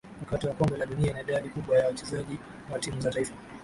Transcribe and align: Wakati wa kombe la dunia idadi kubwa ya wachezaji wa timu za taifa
Wakati 0.21 0.47
wa 0.47 0.53
kombe 0.53 0.77
la 0.77 0.85
dunia 0.85 1.21
idadi 1.21 1.49
kubwa 1.49 1.77
ya 1.79 1.87
wachezaji 1.87 2.37
wa 2.73 2.79
timu 2.79 3.01
za 3.01 3.11
taifa 3.11 3.33